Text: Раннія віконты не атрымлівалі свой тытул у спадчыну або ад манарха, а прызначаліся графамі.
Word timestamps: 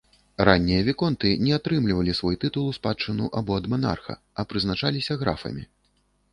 Раннія 0.47 0.85
віконты 0.87 1.33
не 1.47 1.51
атрымлівалі 1.57 2.15
свой 2.21 2.39
тытул 2.45 2.65
у 2.71 2.75
спадчыну 2.79 3.29
або 3.43 3.61
ад 3.63 3.71
манарха, 3.77 4.13
а 4.39 4.49
прызначаліся 4.51 5.13
графамі. 5.25 5.63